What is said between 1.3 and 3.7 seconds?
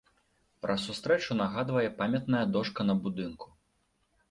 нагадвае памятная дошка на будынку.